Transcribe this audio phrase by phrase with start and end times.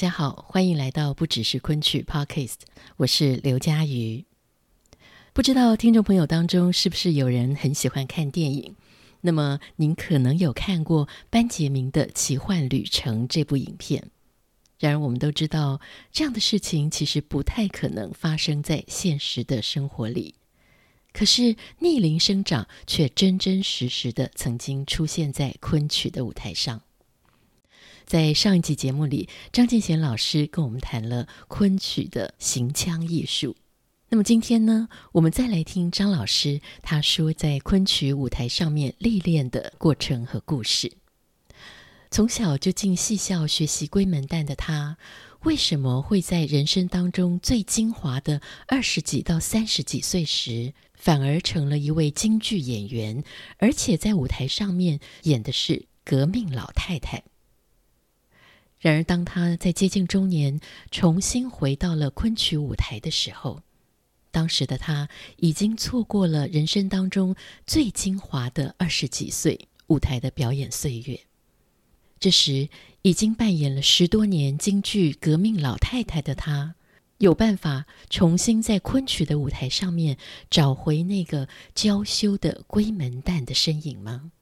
[0.00, 2.54] 大家好，欢迎来到不只是昆曲 Podcast，
[2.96, 4.24] 我是刘佳瑜。
[5.34, 8.76] 不知道听众朋友当中是不是有人很喜欢看电影？
[9.20, 14.10] 那么您可能有看过班杰明的《奇幻旅程》这部影片。
[14.78, 20.36] 然而我们都知道，这样的事情其实不太可能发生在现实的生活里。
[21.12, 26.80] 可是逆龄生长却真真实实的曾经出现在昆曲的舞台上。
[28.10, 33.54] 在上一集节目里，张敬贤老师跟我们谈了昆曲的行腔艺术。
[34.08, 40.90] 那么今天呢，我们再来听张老师他说在昆曲舞台上面历练的过程和故事。
[42.10, 44.98] 从小就进戏校学习闺门旦的他，
[45.44, 53.22] 为什么会在人生当中最精华的二十几到三十几岁时，反而成了一位京剧演员，
[53.58, 57.22] 而且在舞台上面演的是革命老太太？
[58.80, 60.58] 然而，当他在接近中年，
[60.90, 63.60] 重新回到了昆曲舞台的时候，
[64.30, 71.20] 当时的他已经错过了人生当中最精华的二十几岁舞台的表演岁月。
[72.18, 72.70] 这时，
[73.02, 76.74] 已经扮演了十多年京剧革命老太太的他，
[77.18, 80.16] 有办法重新在昆曲的舞台上面
[80.48, 84.32] 找回那个娇羞的龟门旦的身影吗？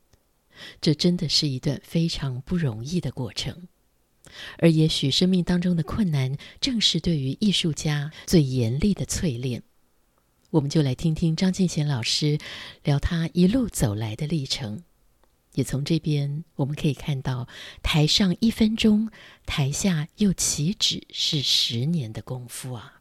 [0.80, 3.66] 这真的是一段非常不容易的过程。
[4.58, 9.62] 而也许生命当中的困难，正是对于艺术家最严厉的淬炼。
[10.50, 12.38] 我们就来听听张敬贤老师
[12.82, 14.82] 聊他一路走来的历程，
[15.54, 17.46] 也从这边我们可以看到，
[17.82, 19.10] 台上一分钟，
[19.44, 22.97] 台下又岂止是十年的功夫啊！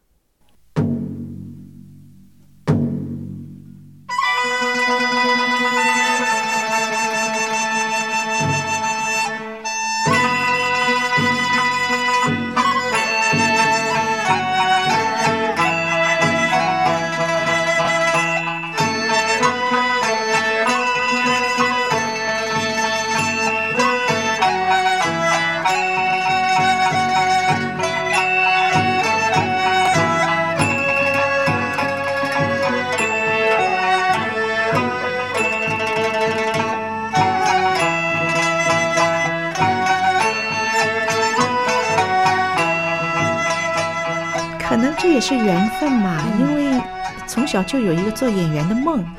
[45.17, 46.79] 也是缘分嘛，因为
[47.25, 48.99] 从小就有一个做演员的梦。
[49.01, 49.15] 啊，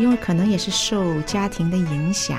[0.00, 2.38] 因为可能也是受家庭的影响，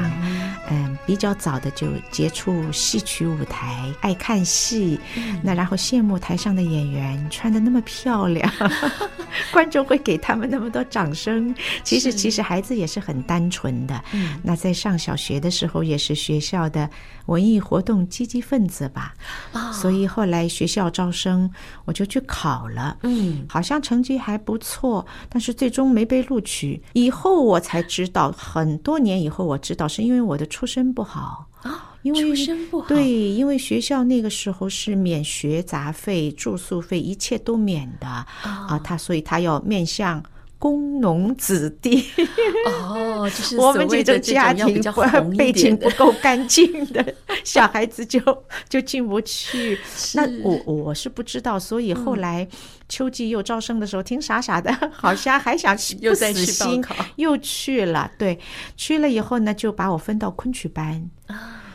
[0.70, 5.00] 嗯，比较早的就接触戏曲舞台，爱看戏，
[5.44, 8.52] 那然后羡慕台上的演员穿的那么漂亮，
[9.54, 11.54] 观众会给他们那么多掌声。
[11.84, 16.90] 其实其实孩子也是很单纯的，嗯那在上小学的时候也是学校的。
[17.28, 19.14] 文艺活动积极分子吧，
[19.72, 21.50] 所以后来学校招生，
[21.86, 26.82] 我就去考了，嗯，好像成绩还不错，但是最终没被录取。
[26.94, 31.48] 以后我才知道，很多年以后我知道，是因为我的出身不好。
[31.64, 38.08] 啊，因为出身不好，对，因为学校那个时候是免学杂费、住宿费，一切都免的。
[38.08, 40.24] 啊，他所以他要面向。
[40.62, 42.06] 工农子弟
[42.70, 44.80] 哦，就是我们这种家庭
[45.36, 47.04] 背景不够干净的
[47.44, 48.22] 小孩子就
[48.70, 49.80] 就进不去。
[50.14, 52.48] 那我我是不知道，所以后来
[52.88, 56.84] 秋季又招生的时候，挺傻傻的，好像还想不死心，
[57.16, 58.12] 又去了。
[58.20, 58.40] 对，
[58.78, 61.10] 去了以后呢，就把我分到昆曲班。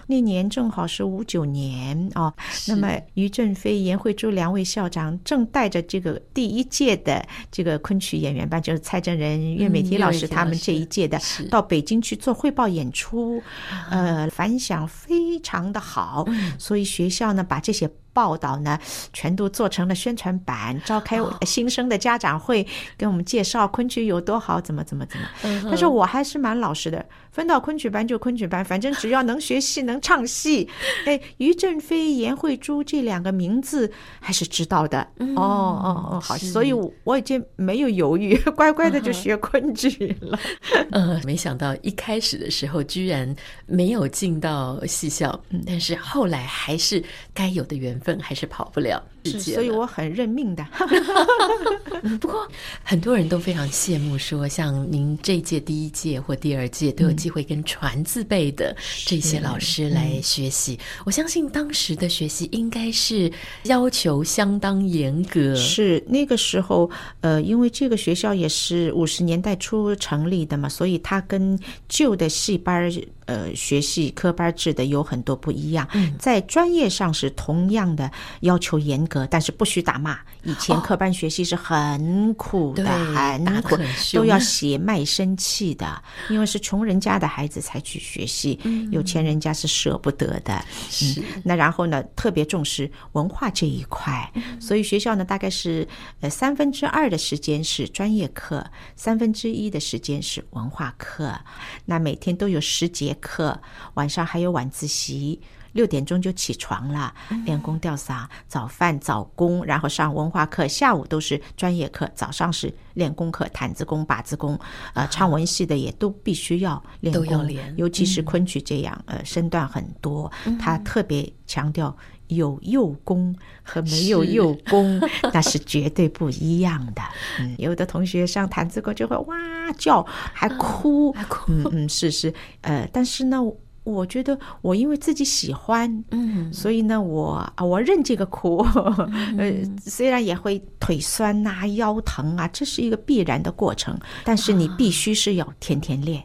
[0.06, 2.32] 那年正好是五九年哦，
[2.68, 11.20] 那么于正飞、颜慧珠两位校长正带着这个第一届的这个昆曲演员班，就是蔡正仁、岳美缇老师他们这一届的，
[11.50, 13.42] 到北京去做汇报演出，
[13.90, 16.24] 呃，反响非常的好，
[16.58, 18.78] 所以学校呢把这些报道呢，
[19.12, 22.66] 全都做成了宣传板，召开新生的家长会，
[22.96, 25.26] 跟我们介绍昆曲有多好，怎么怎么怎么。
[25.68, 30.66] 但是我还是蛮老实的，分到昆曲班就昆曲班，反正只要能学戏、能唱戏，
[31.04, 35.00] 哎，于正飞、颜慧珠这两个名字还是知道的。
[35.18, 36.72] 哦哦哦，好，所以
[37.04, 40.38] 我已经没有犹豫， 乖乖的就学昆曲了。
[40.92, 43.34] 呃，没想到一开始的时候居然
[43.66, 47.02] 没有进到戏校，但是后来还是
[47.34, 49.02] 该有的缘分还是跑不了。
[49.32, 50.66] 是，所以我很认命的。
[52.20, 52.46] 不过
[52.82, 60.78] 很多人都非常羡慕，说像您这一届第一届或第二届都有机会跟传字辈的这些老师来学习。
[61.04, 63.30] 我相信当时的学习应该是
[63.64, 65.54] 要求相当严格。
[65.54, 66.90] 是那个时候，
[67.20, 71.58] 呃，因为这个学校也是五十年代初成立的嘛，所以它跟
[71.88, 72.92] 旧的戏班儿。
[73.26, 78.08] 呃，学习科班制的有很多不一样，在专业上是同样的
[78.42, 80.18] 要求严格，但是不许打骂。
[80.42, 83.76] 以前科班学习是很苦的，很苦，
[84.12, 88.58] 都要写卖身契的，因为是穷人家的孩子才去学习，
[88.90, 90.54] 有钱人家是舍不得的。
[91.02, 94.28] 嗯，那然后呢，特别重视文化这一块，
[94.58, 95.86] 所以学校呢，大概是
[96.20, 98.64] 呃三分之二的时间是专业课，
[98.96, 101.38] 三分之一的时间是文化课。
[101.84, 103.60] 那每天都有十节课，
[103.94, 105.40] 晚上还有晚自习，
[105.76, 107.14] 六点钟就起床了，
[107.44, 114.58] 练功吊嗓，早饭早功，然后上文化课，下午都是专业课，早上是练功课，毯子功、把子功，
[114.94, 121.94] 呃，唱文戏的也都必须要练功，都要练，尤其是昆曲这样，呃，身段很多，他特别强调
[122.28, 124.98] 有幼功和没有幼功，
[125.32, 127.02] 那是绝对不一样的。
[127.38, 129.36] 嗯，有的同学上弹子课就会哇
[129.76, 132.32] 叫，还哭， 还哭，嗯嗯，是是，
[132.62, 133.42] 呃，但是呢。
[133.86, 138.58] 我觉得我因为自己喜欢，嗯，所以呢，我啊，我认这个苦，
[139.38, 146.22] 呃，虽然也会腿酸呐、啊、腰疼啊，这是一个必然的过程，但是你必须是要天天练，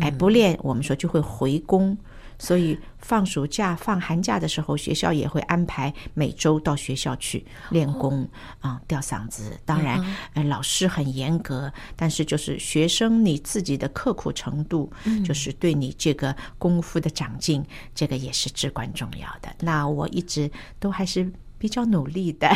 [0.00, 1.98] 哎，不练，我们说就会回功。
[2.40, 8.28] 所以放暑假、放寒假的时候，学校也会安排每周到学校去练功
[8.60, 9.56] 啊，吊嗓子。
[9.64, 10.04] 当然，
[10.34, 14.90] 呃，老师很严格，但是就是学生你自己的刻苦程度，
[15.24, 17.64] 就是对你这个功夫的长进，
[17.94, 19.54] 这个也是至关重要的。
[19.60, 20.50] 那我一直
[20.80, 21.30] 都还是。
[21.60, 22.48] 比较努力的，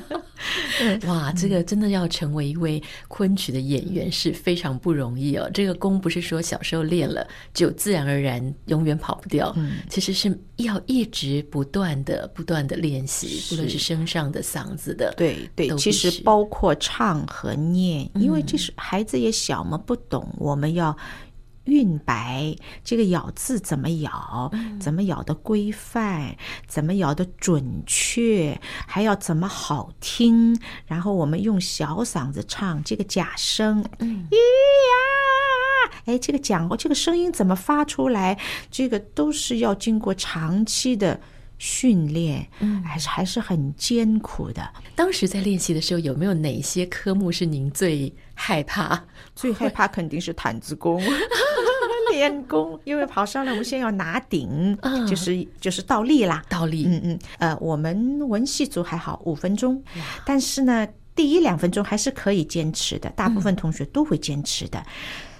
[1.06, 5.50] 哇，这个真的要成为一位昆曲的演员是非常不容易哦。
[5.52, 9.54] 这个功不是说小时候练了就自然而然永远跑不掉，
[9.90, 20.96] 其实是要一直不断的、不断的练习，不论是身上的、嗓子的，对对，其实包括唱和念，因为这是孩子也小嘛，不懂，我们要。
[21.64, 24.50] 韵白，这个咬字怎么咬？
[24.80, 26.36] 怎么咬的规范？
[26.66, 28.60] 怎么咬的准确？
[28.86, 30.58] 还要怎么好听？
[30.86, 38.38] 然后我们用小嗓子唱这个假声，咿呀，哎，这个讲过这个声音怎么发出来？
[38.70, 41.20] 这个都是要经过长期的
[41.62, 42.44] 训练，
[42.84, 44.68] 还是还是很艰苦的。
[44.96, 49.00] 当时在练习的时候，有没有哪些科目是您最害怕？
[49.36, 51.00] 最害怕肯定是毯子功。
[52.10, 54.76] 练功，因为跑上来，我们先要拿顶，
[55.08, 56.84] 就是就是倒立啦，倒立。
[56.84, 59.80] 嗯嗯，呃，我们文戏组还好，五分钟，
[60.26, 64.84] 但是呢，第一两分钟还是可以坚持的，大部分同学都会坚持的。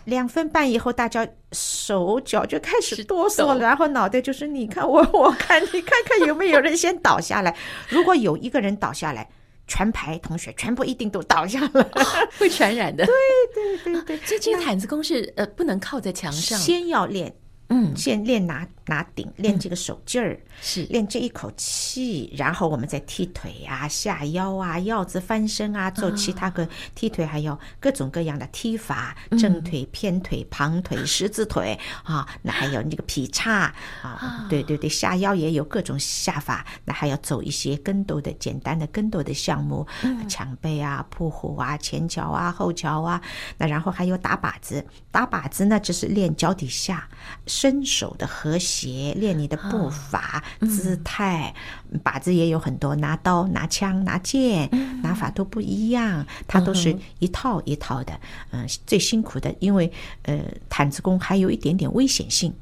[0.04, 7.56] 两分半以后，大家手脚就开始哆嗦了，然后脑袋就是你看我， 我看你，看看有没有人先倒下来。
[7.88, 9.28] 如果有一个人倒下来。
[9.68, 11.90] 全排同学全部一定都倒下了，
[12.36, 13.06] 会传染的。
[13.06, 13.14] 对
[13.54, 17.32] 对对对，这这个毯子功是呃不能靠在墙上，先要练，
[17.72, 18.66] 嗯，先练拿。
[18.86, 20.82] 拿顶练这个手劲儿，是。
[20.86, 39.86] 练这一口气，然后我们再踢腿啊、下腰啊、腰子翻身啊，做其他个踢腿，还有各种各样的踢法，正腿、偏腿、旁腿、十字腿啊，那还有那个劈叉啊，对对对，下腰也有各种下法，那还要走一些跟斗的简单的跟斗的项目，
[40.28, 43.22] 抢背啊、扑虎啊、前桥啊、后桥啊，
[43.58, 47.08] 那然后还有打靶子，打靶子呢就是练脚底下
[47.46, 49.12] 伸手的和谐。
[49.16, 51.54] 练你的步伐、哦、姿态，
[52.02, 54.68] 靶子也有很多，拿刀、拿枪、拿剑，
[55.02, 58.18] 拿法都不一样，它都是一套一套的。
[58.50, 62.52] 嗯，最辛苦的，因为呃，毯子功还有一点点危险性。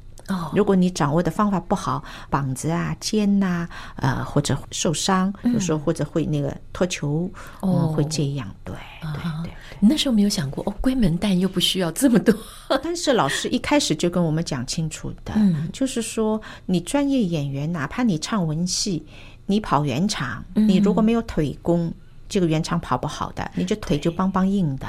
[0.53, 7.29] 如果你掌握的方法不好，膀子啊、肩呐、啊，呃，或者受伤，有时候或者会那个脱球，
[7.61, 8.47] 哦，会这样。
[8.63, 9.11] 对对
[9.43, 12.33] 对，你那时候没有想过哦，闺门旦又不需要这么多。
[12.83, 15.33] 但是老师一开始就跟我们讲清楚的，
[15.73, 19.05] 就是说你专业演员，哪怕你唱文戏。
[19.47, 21.93] 你跑圆场，你如果没有腿功，
[22.29, 24.87] 这个圆场跑不好的，你这腿就梆梆硬的。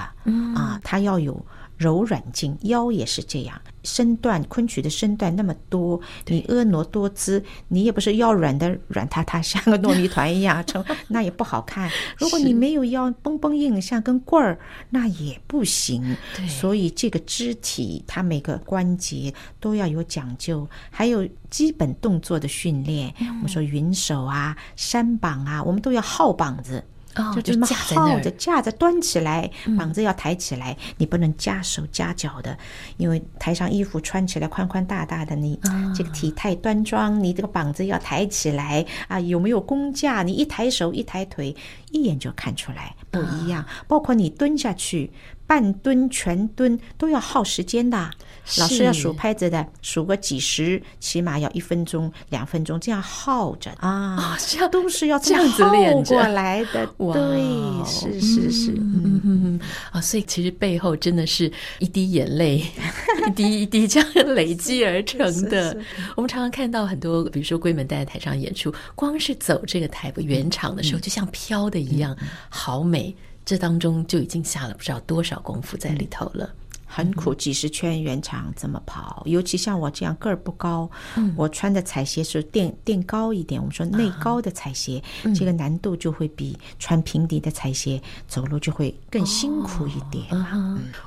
[0.55, 1.35] 啊，他要有。
[1.83, 3.61] 柔软劲，腰也是这样。
[3.83, 11.91] 身段，昆曲的身段那么多，你婀娜多姿，你也不是腰软的软塌塌，像个糯米团一样，成 那也不好看。
[12.17, 14.57] 如果你没有腰绷绷硬，像根棍儿，
[14.91, 16.17] 那也不行。
[16.49, 23.12] 所以这个肢体，它每个关节都要有讲究，还有基本动作的训练。
[23.19, 26.85] 我们说云手啊、山膀啊，我们都要耗膀子。
[27.16, 32.57] 哦、就这么耗着架着端起来，膀子要抬起来，嗯、你不能夹手夹脚的，
[32.97, 35.59] 因为台上衣服穿起来宽宽大大的，你
[35.95, 40.23] 这个体态端庄，你这个膀子要抬起来啊，有没有功架？
[40.23, 41.54] 你一抬手一抬腿，
[41.90, 43.64] 一眼就看出来不一样。
[43.87, 45.11] 包括你蹲下去。
[45.45, 48.11] 半蹲、全蹲都要耗时间的，
[48.59, 56.87] 老师要数拍子的，数个几十，起码要一分钟、两分钟，这样耗着啊，这样都是要这样子练过来的。
[56.99, 59.61] 对，是是是，嗯嗯。
[59.93, 62.59] 啊，所以其实背后真的是一滴眼泪，
[63.29, 65.19] 一滴一滴这样累积而成
[65.49, 65.77] 的。
[66.17, 72.17] 我们常常看到很多，比如说闺门旦在台上演出，光是走这个台圆场的时候，就像飘的一样，
[72.49, 73.15] 好美。
[73.45, 76.49] 这当中就已经下了不知道多少功夫在里头了，
[76.93, 77.35] 很苦。
[77.35, 79.23] 几十圈圆场怎么跑？
[79.25, 80.91] 尤其像我这样个儿不高，
[81.35, 83.59] 我穿的彩鞋是垫垫高一点。
[83.61, 85.03] 我们说内高的彩鞋，
[85.35, 90.25] 这个难度就会比穿平底的彩鞋走路就会更辛苦一点。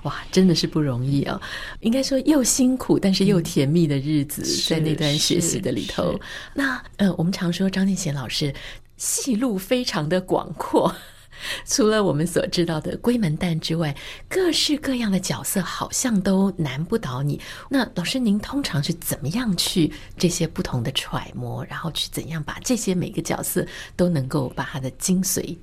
[0.04, 1.39] 哇，真的是不容易啊！
[1.82, 6.20] 应该说又辛苦，但是又甜蜜的日子在那段学习的里头。
[6.56, 8.54] 那呃，我们常说张敬贤老师
[8.98, 10.94] 戏路非常的广阔。
[11.65, 13.96] 除了我们所知道的闺门旦之外，
[14.30, 17.39] 各式各样的角色好像都难不倒你。
[17.70, 23.65] 那老师，您通常是怎么样去这些不同的揣摩，然后去怎样把这些每个角色
[23.96, 25.58] 都能够把它的精髓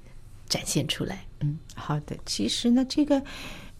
[0.49, 1.25] 展现出来？
[1.41, 2.17] 嗯，好的。
[2.26, 3.23] 其实呢，这个。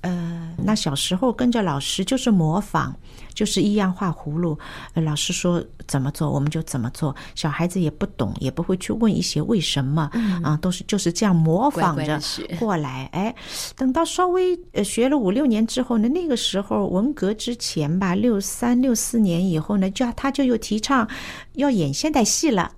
[0.03, 2.93] 呃，那小时候跟着老师就是模仿，
[3.33, 4.59] 就是一样画葫芦。
[4.95, 7.15] 呃，老师说怎么做，我们就怎么做。
[7.37, 12.21] 小孩子也不懂，也不会去问一些为什么，嗯、啊，都是就是这样模仿着
[12.59, 13.09] 过来。
[13.13, 13.35] 乖乖哎，
[13.77, 21.09] 等到稍微呃学了五六年之后呢，那个时候文革之前吧，六三六四年以后呢，就他就又提倡
[21.53, 22.73] 要演现代戏了。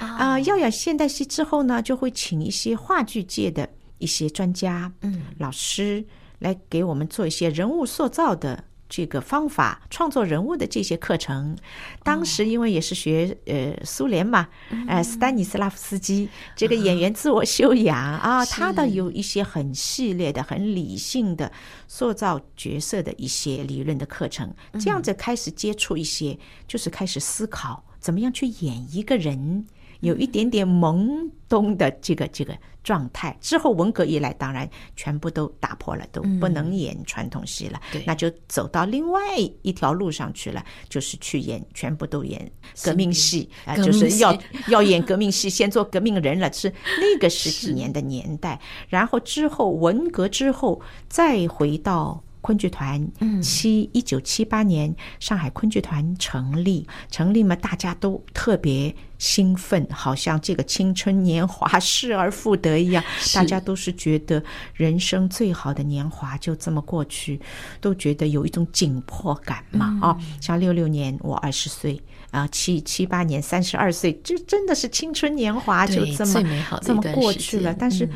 [0.00, 3.68] 啊、呃，要演现代戏之后呢，就会请一些话剧界的
[3.98, 6.04] 一些专家，嗯，老师。
[6.38, 11.56] 来给我们做一些人物塑造的这个方法，创作人物的这些课程。
[12.04, 14.48] 当时因为也是学呃苏联嘛，
[14.86, 21.50] 呃斯丹尼斯拉夫斯基这个演员自我修养啊，他的有一些很系列的、很理性的
[21.88, 24.54] 塑造角色的一些理论的课程。
[24.74, 26.38] 这样子开始接触一些，
[26.68, 29.66] 就是开始思考怎么样去演一个人。
[30.00, 39.20] 有一点点懵懂的这个这个状态，之后文革一来，当然全部都打破了，都不能演传统戏了，嗯、那就走到另外
[39.62, 42.50] 一条路上去了，就是去演全部都演
[42.82, 44.36] 革命戏啊，就是要
[44.68, 52.22] 要演革命戏，先做革命人了，是那个十几年的年代，然后之后文革之后再回到。
[52.42, 53.10] 昆剧团
[53.42, 63.02] 七一九七八年上海昆剧团成立，成立嘛，大家都特别兴奋，好像这个青春年华失而复得一样，
[63.34, 64.42] 大家都是觉得
[64.74, 67.40] 人生最好的年华就这么过去，
[67.80, 69.98] 都觉得有一种紧迫感嘛。
[70.00, 76.42] 啊，像六六年我二十岁啊，七七八年三十二岁，这真的是青春年华就这么
[76.82, 78.08] 这么过去了，但是。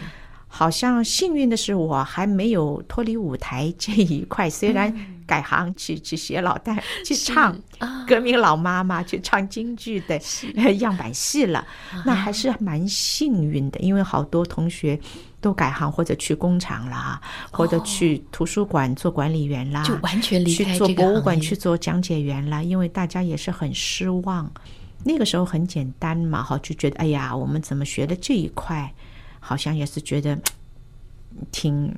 [0.52, 4.50] 好像幸运的是，我还没有脱离舞台这一块。
[4.50, 4.92] 虽然
[5.24, 6.76] 改行去去写老旦，
[7.06, 7.56] 去唱
[8.06, 10.20] 革命老妈妈，去唱京剧的
[10.80, 11.64] 样板戏了，
[12.04, 13.78] 那还是蛮幸运的。
[13.78, 14.98] 因为好多同学
[15.40, 22.60] 都改行或者去工厂啦，或者去图书馆做管理员啦，就完全离开去做博物馆去做讲解员啦。
[22.60, 24.50] 因为大家也是很失望，
[25.04, 28.92] 那个时候很简单嘛，哈，就觉得哎呀，我们怎么学的这一块？
[29.40, 30.38] 好像也是觉得
[31.50, 31.92] 挺，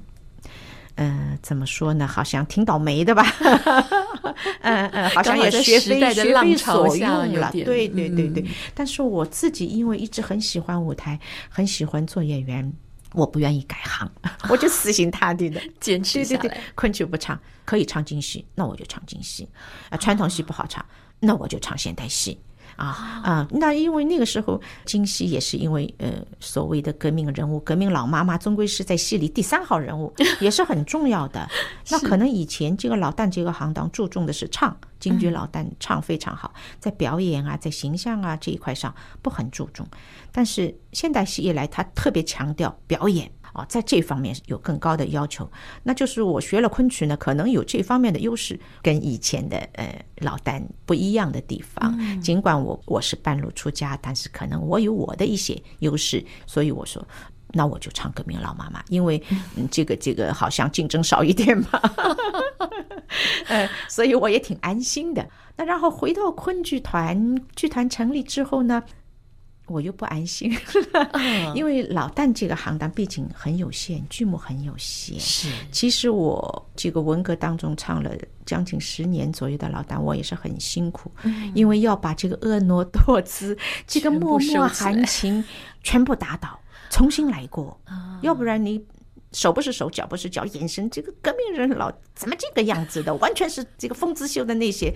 [0.95, 2.07] 呃，怎么说呢？
[2.07, 3.23] 好像挺倒霉的吧？
[4.63, 7.51] 嗯 嗯，好像也学非学非所用了。
[7.53, 8.45] 对对对对。
[8.75, 11.19] 但是我自己因为一直很喜欢舞台，
[11.49, 12.73] 很喜欢做演员，
[13.13, 14.11] 我不愿意改行，
[14.49, 16.43] 我就死心塌地的 坚持下来。
[16.43, 19.49] 对对对，昆曲不唱，可以唱京戏，那我就唱京戏。
[19.91, 20.85] 啊，传统戏不好唱，
[21.21, 22.39] 那我就唱现代戏。
[22.77, 23.49] 啊啊！
[23.51, 31.49] 那因为那个时候京戏也是因为呃所谓的革命人物，革命老妈妈终归是在戏里第三号人物， 也是很重要的。
[31.91, 39.87] 那可能以前这个老旦这个行当注重的是唱，京剧老旦唱非常好，在表演啊，在形象啊这一块上不很注重，
[40.31, 43.31] 但是现代戏一来，他特别强调表演。
[43.53, 45.51] 哦，在这方面有更高的要求，
[45.83, 51.99] 那就是我学了昆曲呢，可能有这方面的优势，跟以前的呃老旦不一样的地方。
[52.21, 57.07] 尽管我我是半路出家，但是可能我有我的一些优势，所以我说，
[57.53, 59.23] 那我就唱革命老妈妈，因为
[59.57, 61.69] 嗯，这个这个好像竞争少一点嘛，
[63.49, 65.29] 呃，所以我也挺安心的。
[65.57, 68.83] 那然后回到昆剧团，剧团成立之后呢，
[69.73, 70.55] 我又不安心，
[71.57, 75.19] 因为老旦这个行当毕竟很有限，剧目很有限。
[75.19, 78.11] 是，其实我这个文革当中唱了
[78.45, 81.11] 将近十年左右的老旦，我也是很辛苦，
[81.55, 85.43] 因为要把这个婀娜多姿、这个脉脉含情
[85.83, 86.61] 全部打倒，
[86.91, 87.81] 重新来过。
[88.21, 88.85] 要不然你
[89.33, 93.15] 手不是手，脚不是脚，眼神这个革命人老怎么这个样子的？
[93.15, 94.93] 完全是这个风姿秀的那些，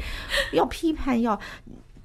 [0.53, 1.41] 要批判要。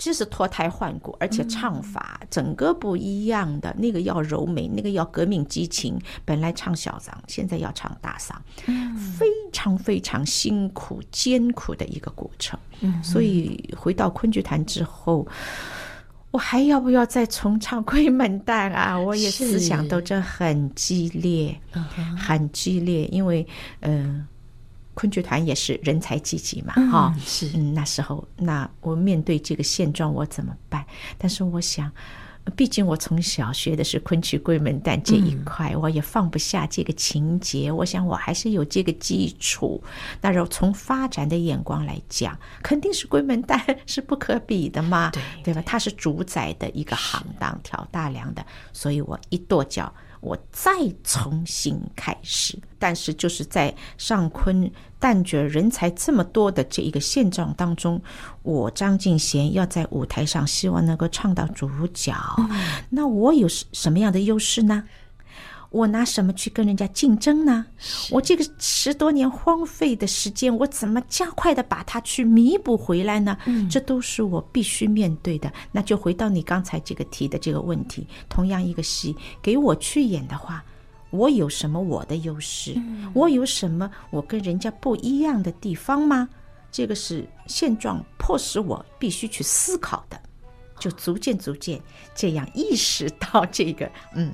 [0.01, 3.71] 就是脱胎换骨，而且唱法整个不一样的。
[3.77, 5.95] 那个要柔美，那个要革命激情。
[6.25, 8.33] 本来唱小嗓，现在要唱大嗓，
[8.97, 12.59] 非常非常辛苦艰苦的一个过程。
[13.03, 15.27] 所以回到昆剧团之后，
[16.31, 18.97] 我还要不要再重唱《闺门旦》啊？
[18.99, 21.55] 我也思想斗争很激烈，
[22.17, 23.47] 很激烈，因为
[23.81, 24.27] 嗯。
[24.93, 30.85] 昆剧团也是人才济济嘛，哈、嗯，是，嗯，那时候，那我面对这个现状，我怎么办？
[31.17, 31.89] 但是我想，
[32.55, 37.71] 毕竟我从小学的是昆曲闺门旦这一块，我也放不下这个情节。
[37.71, 39.81] 我想，我还是有这个基础。
[40.19, 45.61] 那时候从发展的眼光来讲，肯定是闺门旦是不可比的嘛，对对吧？
[45.65, 49.93] 它是主宰的一个行当，挑大梁的，所以我一跺脚。
[50.21, 50.71] 我再
[51.03, 58.01] 重新开始，但是就是在上昆旦角人才这么多的这一个现状当中，
[58.43, 62.15] 我张敬贤要在舞台上希望能够唱到主角，
[62.89, 64.83] 那我有什么样的优势呢？
[65.71, 67.65] 我拿什么去跟人家竞争呢？
[68.11, 73.37] 我这个十多年荒废的时间，我怎么加快的把它去弥补回来呢？
[73.69, 75.51] 这都是我必须面对的。
[75.71, 80.61] 那就回到你刚才这个提的这个问题，同样一个戏给我去演的话，
[81.09, 82.75] 我有什么我的优势？
[83.13, 86.27] 我有什么我跟人家不一样的地方吗？
[86.69, 90.21] 这个是现状迫使我必须去思考的，
[90.77, 91.81] 就逐渐逐渐
[92.13, 94.33] 这样意识到这个，嗯。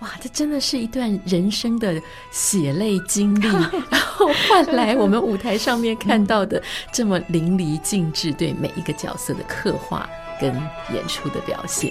[0.00, 3.46] 哇，这真的是一段人生的血泪经历，
[3.90, 10.08] 然后换来我们舞台上面看到的这么淋漓尽致，对每一个角色的刻画
[10.40, 10.54] 跟
[10.94, 11.90] 演出的表现。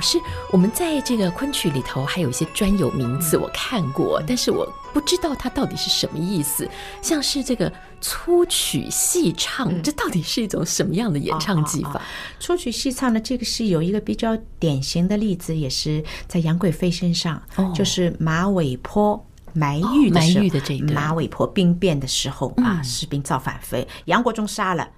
[0.00, 0.18] 老师，
[0.50, 6.66] 我们在这个昆曲里头还有一些专有名词，我看过，但是我不知道它到底是什么意思。
[7.02, 12.00] 像是这个粗曲细唱，这到底是一种什么样的演唱技法？
[12.38, 17.42] 粗曲细唱呢这个是有一个比较典型的例子，也是在杨贵妃身上，
[17.74, 24.88] 就是马尾坡埋玉的时候，马尾坡兵变的时候啊，士兵造反，妃杨国忠杀了。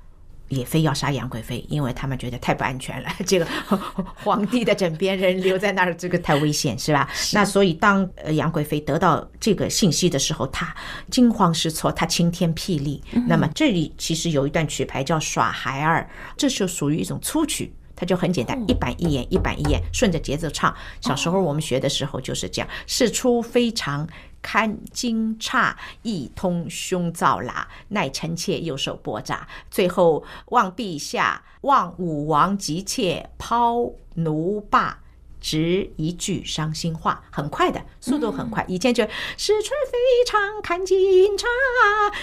[0.52, 3.08] 也非要杀杨贵妃，因为他们觉得太不安全了。
[3.26, 3.46] 这个
[4.22, 7.08] 皇帝的枕边人留在那儿，这个太危险，是吧？
[7.14, 7.34] 是。
[7.34, 10.74] 那所以当杨贵妃得到这个信息的时候，她
[11.10, 13.02] 惊慌失措，她晴天霹雳。
[13.26, 20.74] 那么这里其实有一段曲牌叫耍孩儿，这就属于一种粗曲，它就很简单，一板一眼，一板一眼，顺着节奏唱。
[21.00, 24.06] 小时候我们学的时候就是这样，事出非常。
[24.42, 29.48] 堪惊诧，一通胸罩啦，乃臣妾右手拨扎。
[29.70, 35.01] 最后望陛下，望武王急切抛奴罢。
[35.42, 38.64] 只一句伤心话，很快的速度很快。
[38.68, 39.02] 以前就
[39.36, 41.46] 是春非常看警察，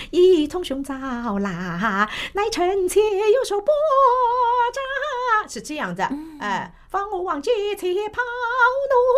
[0.10, 0.95] 一通胸罩
[1.38, 3.67] 啦，乃臣妾右手拨
[4.73, 6.10] 扎，是这样的。
[6.39, 8.21] 哎，放我往街前跑，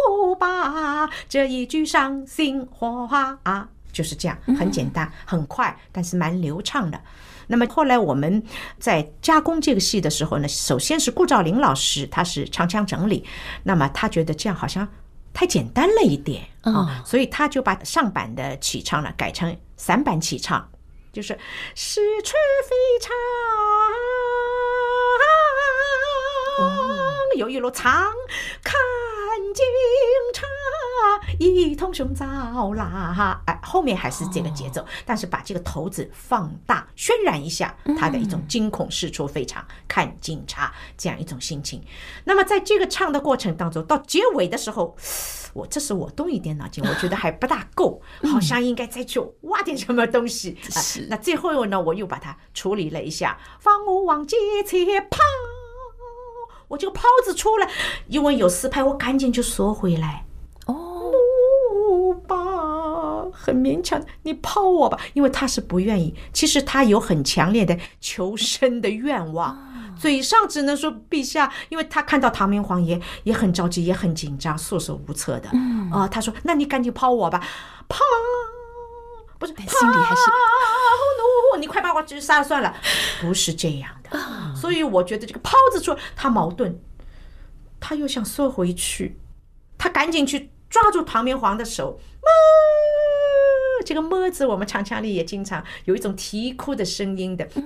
[0.09, 6.99] 奴吧，这一句伤心话啊，就是这样，很简单，很快，但是蛮流畅的。
[7.47, 8.41] 那么后来我们
[8.79, 13.25] 在加工这个戏的时候呢，首先是顾兆林老师，他是唱腔整理，
[13.63, 14.87] 那么他觉得这样好像
[15.33, 20.69] 太简单了一点啊，所以他就把上版的起唱呢改成散板起唱，
[21.11, 21.37] 就是
[21.75, 22.33] 是曲
[22.69, 23.11] 非常。
[27.37, 27.91] 有一路长，
[28.63, 28.79] 看
[29.55, 29.65] 警
[30.33, 30.45] 察，
[31.39, 32.25] 一同寻找
[32.73, 33.41] 啦哈！
[33.45, 41.81] 哎，后面还是这个节奏，但是把这个头子放大，渲染一下他的一种惊恐，事出非常，看警察这样一种心情。
[42.25, 44.95] 那么在这个唱的过程当中，到结尾的时候，
[45.53, 50.57] 我这时我动一点脑筋，我觉得还不大够，好像应该再去挖点什么东西。
[50.61, 55.19] 是，那最后呢，我又把它处理了一下，放我往街前跑。
[56.67, 57.69] 我这个抛子出来，
[58.07, 60.25] 因为有四拍，我赶紧就缩回来。
[60.67, 61.11] 哦，
[61.73, 66.13] 怒吧，很勉强，你抛我吧，因为他是不愿意。
[66.31, 69.57] 其实他有很强烈的求生的愿望，
[69.99, 75.49] 嘴上只能说陛下，因为他看到唐明皇也也很着急，也很紧张，束手无策的。
[75.53, 77.39] 嗯，啊，他说：“那你赶紧抛我吧，
[77.89, 77.99] 抛，
[79.39, 80.21] 不是，心里还是
[81.17, 82.75] 怒，你快把我杀了算了。”
[83.19, 84.19] 不是这样的。
[84.55, 86.79] 所以我觉得这个抛子说，他矛盾，
[87.79, 89.19] 他又想缩回去，
[89.79, 92.27] 他赶紧去抓住唐明皇的手，么，
[93.83, 97.61] 这个么字我们唱腔里也经常有一种啼哭的声音的，么，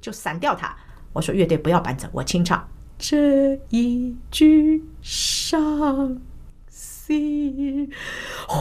[0.00, 0.76] 就散掉它。
[1.12, 6.20] 我说乐队不要伴奏，我清唱这一句伤
[6.68, 7.90] 心
[8.48, 8.58] 话，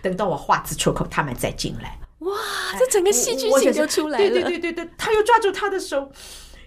[0.00, 1.98] 等到我话字出口，他们再进来。
[2.20, 2.32] 哇，
[2.78, 4.24] 这整个戏剧性就出来了。
[4.24, 6.10] 对对对对对，他又抓住他的手，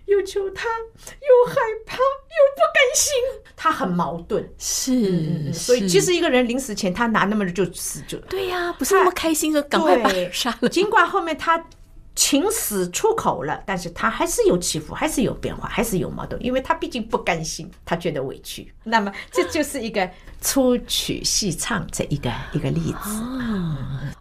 [0.10, 3.14] 又求他，又害怕，又不甘心，
[3.56, 4.48] 他很矛盾。
[4.58, 10.68] 是，嗯、所以其实一个人临死前，他拿那么就死就对呀、啊，不是那么开心，就赶快把他杀了。
[10.70, 11.64] 尽管后面他。
[12.20, 18.70] 情死出口了，但是他还是有起伏，还是有变化，还是有矛盾，因为他毕竟不甘心，他觉得委屈。
[18.84, 20.10] 那么这就是一个
[20.42, 23.10] 出曲戏唱这一个一个例子。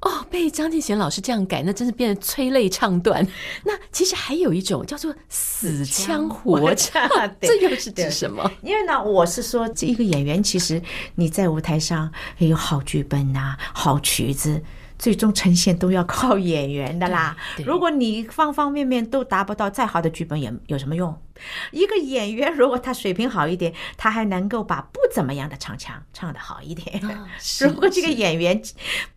[0.02, 3.26] 哦，被张敬贤老师这样改，那真是变成催泪唱段。
[3.66, 8.48] 那其实还有一种叫做死腔活唱，这又是指什么？
[8.62, 10.80] 因为呢，我是说，这一个演员其实
[11.16, 14.62] 你在舞台上有好剧本呐、啊，好曲子。
[14.98, 17.37] 最终呈现都要靠演员的啦。
[17.64, 21.16] 如果你方方面面都达不到，再好的剧本也有什么用？
[21.72, 27.01] 一个演员如果他水平好一点，他还能够把不怎么样的唱腔唱得好一点。
[27.61, 28.61] 如果这个演员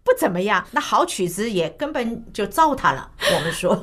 [0.03, 3.11] 不怎么样，那好曲子也根本就糟蹋了。
[3.35, 3.75] 我们说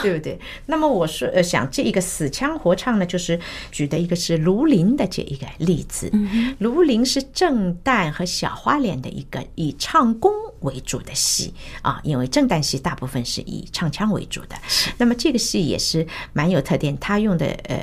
[0.00, 0.38] 对不对？
[0.66, 6.10] 那么我说，呃，想这一个死腔活唱呢，就是举的一个是卢林的这一个例子。
[6.58, 14.56] 卢林是正旦和小花脸的一个以唱功为主的戏啊，因为正旦戏大部分是以唱腔为主的。
[14.98, 17.81] 那么这个戏也是蛮有特点，他用的呃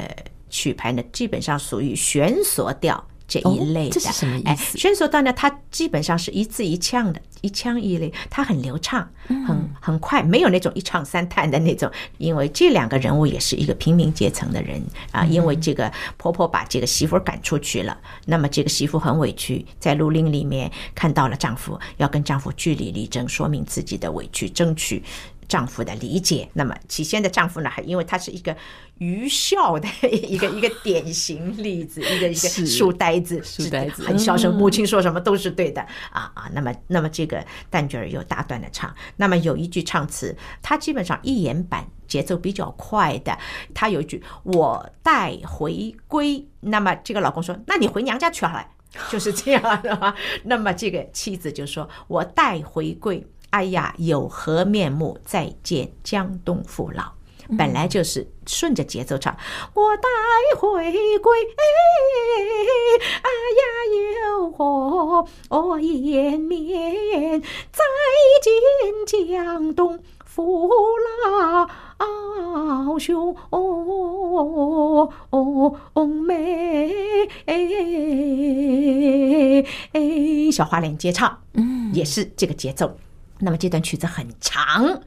[0.50, 3.04] 曲牌呢，基本上属于悬索调。
[3.32, 4.48] 这一类的，这是什么意思？
[4.48, 11.88] 哎，悬索调呢，它基本上是一字一腔的，一腔一类，它很流畅，很很快，没有那种一唱三叹的那种。
[12.18, 14.82] 因为这两个人物也是一个平民阶层的人
[15.12, 25.04] 啊，因为这个婆婆把这个媳妇赶出去了，那么这个媳妇很委屈，在绿林里面看到了丈夫，要跟丈夫据理力争，说明自己的委屈，争取。
[25.50, 28.56] 丈夫的理解，那么起先的丈夫呢，还因为他是一个
[29.00, 35.82] 愚孝的一个一个典型例子，一个一个书呆子，书呆子很孝顺，母亲说什么都是对的
[36.12, 36.48] 啊啊。
[36.54, 43.36] 那么那么这个旦角儿又大段的唱，那么有一句唱词，他基本上一言板，节奏比较快的，
[43.74, 48.68] 他有一句我待回归，那么这个老公说，那你回娘家去好了，
[49.10, 53.26] 就是这样的话，那么这个妻子就说我待回归。
[53.52, 57.14] 哎呀，有何面目再见江东父老？
[57.58, 59.36] 本来就是顺着节奏唱。
[59.74, 60.08] 我待
[60.60, 60.70] 回
[61.18, 61.38] 归，
[63.24, 63.62] 哎呀，
[64.30, 67.84] 有何颜面再
[68.44, 68.54] 见
[69.26, 70.70] 江东父
[71.26, 73.36] 老兄
[76.24, 77.32] 妹？
[80.52, 82.96] 小花脸接唱，嗯，也是这个节奏。
[83.40, 85.02] 那么这段曲子很长，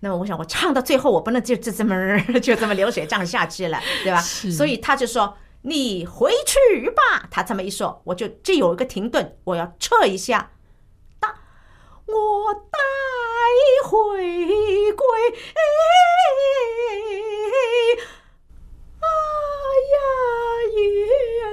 [0.00, 1.94] 那么我想我唱到最后，我不能就就这么
[2.40, 4.20] 就这么流水账下去了，对吧？
[4.20, 10.50] 所以他就说：“你回去吧。”他这么一说，我就这有一个停顿，我要撤一下。
[11.18, 11.34] 大，
[12.06, 12.78] 我带
[13.88, 15.06] 回归。
[19.00, 19.06] 哎
[19.92, 19.96] 呀，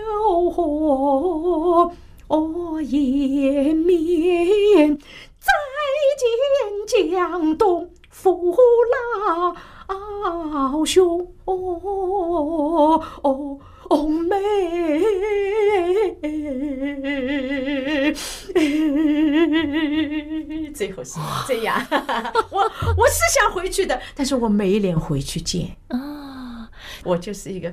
[0.07, 1.91] 有何
[2.81, 4.97] 颜面
[5.39, 5.51] 再
[6.88, 8.53] 见江东父
[10.31, 14.36] 老兄哦哦哦美
[20.73, 21.86] 最后是这样。
[22.49, 22.62] 我
[22.97, 25.75] 我是想回去的但是我没脸回去见。
[25.89, 26.69] 啊
[27.03, 27.69] 我就是一个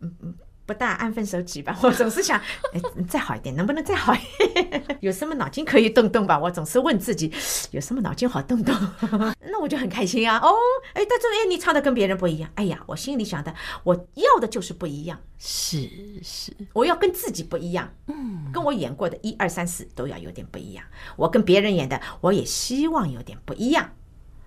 [0.00, 0.34] 嗯嗯
[0.66, 2.38] 不大安分守己吧， 我总是想，
[2.72, 4.18] 哎，再好一点，能不能再好一
[4.54, 4.84] 点？
[5.00, 6.38] 有什么脑筋可以动动吧？
[6.38, 7.30] 我总是问自己，
[7.72, 8.74] 有什么脑筋好动动？
[9.46, 10.38] 那我就很开心啊！
[10.38, 10.54] 哦，
[10.94, 15.88] 哎，但是哎你唱的跟别人不一样，哎呀，我心里想的，我要的就是不一样，是
[16.22, 20.84] 是，我要跟自己不一样，嗯，跟我演过的一二三四都要有点不一样。
[21.16, 23.90] 我跟别人演的，我也希望有点不一样，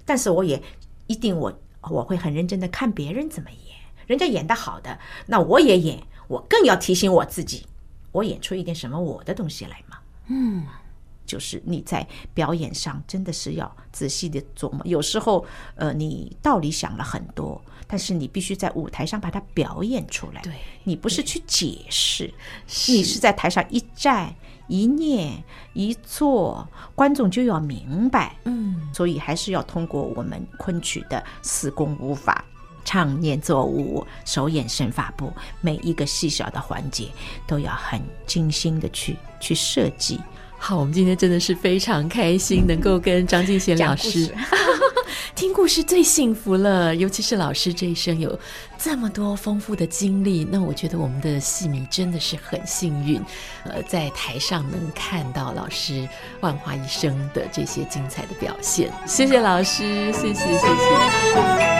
[0.04, 0.62] 但是我也
[1.06, 3.78] 一定我我会很认真的看别人怎么演。
[4.08, 7.68] 人家演的好的，那我也演，我更要提醒我自己，
[8.12, 9.98] 我演出一点什么我的东西来嘛。
[10.28, 10.66] 嗯，
[11.26, 14.82] 就是你在表演上真的是要仔细的琢磨。
[14.86, 20.42] 有时候，呃，你道理想了很多，但是你必须在舞台上把它表演出来。
[20.42, 22.34] 对，你不是去解释，
[22.88, 24.34] 你是在台上一站
[24.68, 25.44] 一念
[25.74, 28.36] 一坐，观众就要明白。
[28.44, 32.44] 嗯，所以还是要通过我们昆曲的四功五法。
[32.88, 37.10] 唱念做舞，手眼身法步，每一个细小的环节
[37.46, 40.18] 都要很精心的去去设计。
[40.58, 44.34] 好，我们今天真的是非常开心，能够跟张敬贤老师
[45.36, 46.96] 听故事，最幸福了。
[46.96, 48.40] 尤其是老师这一生有
[48.78, 53.22] 这么多丰富的经历，那我觉得我们的戏迷真的是很幸运，
[53.66, 56.08] 呃，在台上能看到老师
[56.40, 58.90] 万花一生的这些精彩的表现。
[59.06, 61.77] 谢谢老师，谢谢谢谢。